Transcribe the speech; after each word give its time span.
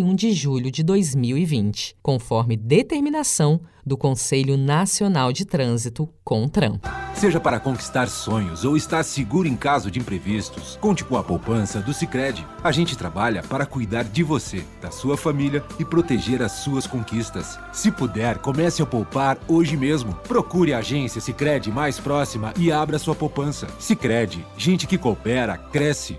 31 0.00 0.14
de 0.14 0.32
julho 0.32 0.70
de 0.70 0.82
2020, 0.82 1.96
conforme 2.02 2.56
determinação 2.56 3.60
do 3.84 3.96
Conselho 3.96 4.56
Nacional 4.56 5.32
de 5.32 5.44
Trânsito, 5.44 6.08
CONTRAN. 6.24 6.80
Seja 7.14 7.38
para 7.38 7.60
conquistar 7.60 8.08
sonhos 8.08 8.64
ou 8.64 8.76
estar 8.76 9.02
seguro 9.02 9.46
em 9.46 9.56
caso 9.56 9.90
de 9.90 9.98
imprevistos, 9.98 10.78
conte 10.80 11.04
com 11.04 11.16
a 11.16 11.22
poupança 11.22 11.80
do 11.80 11.92
Sicredi. 11.92 12.46
A 12.64 12.72
gente 12.72 12.96
trabalha 12.96 13.42
para 13.42 13.66
cuidar 13.66 14.04
de 14.04 14.22
você, 14.22 14.64
da 14.80 14.90
sua 14.90 15.16
família 15.18 15.62
e 15.78 15.84
proteger 15.84 16.40
as 16.42 16.52
suas 16.52 16.86
conquistas. 16.86 17.58
Se 17.72 17.90
puder, 17.90 18.38
comece 18.38 18.80
a 18.80 18.86
poupar 18.86 19.38
hoje 19.46 19.76
mesmo. 19.76 20.14
Procure 20.26 20.72
a 20.72 20.78
agência 20.78 21.20
Sicredi 21.20 21.70
mais 21.70 21.98
próxima 22.00 22.54
e 22.56 22.72
abra 22.72 22.98
sua 22.98 23.14
poupança. 23.14 23.66
Sicredi, 23.78 24.44
gente 24.56 24.86
que 24.86 24.96
coopera 24.96 25.58
cresce. 25.58 26.18